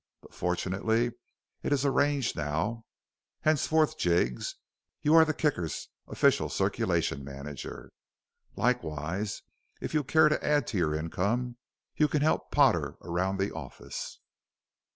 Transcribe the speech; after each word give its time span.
"But 0.23 0.33
fortunately 0.33 1.11
it 1.61 1.71
is 1.71 1.85
arranged 1.85 2.35
now. 2.35 2.85
Henceforth, 3.41 3.99
Jiggs, 3.99 4.55
you 5.03 5.13
are 5.13 5.23
the 5.23 5.31
Kicker's 5.31 5.89
official 6.07 6.49
circulation 6.49 7.23
manager. 7.23 7.91
Likewise, 8.55 9.43
if 9.79 9.93
you 9.93 10.03
care 10.03 10.27
to 10.29 10.43
add 10.43 10.65
to 10.69 10.77
your 10.79 10.95
income, 10.95 11.57
you 11.95 12.07
can 12.07 12.23
help 12.23 12.49
Potter 12.49 12.97
around 13.03 13.37
the 13.37 13.51
office." 13.53 14.19